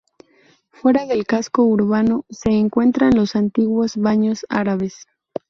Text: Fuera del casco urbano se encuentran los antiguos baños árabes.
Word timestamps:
Fuera 0.71 1.05
del 1.05 1.27
casco 1.27 1.61
urbano 1.63 2.25
se 2.31 2.49
encuentran 2.49 3.13
los 3.15 3.35
antiguos 3.35 3.97
baños 3.97 4.47
árabes. 4.49 5.05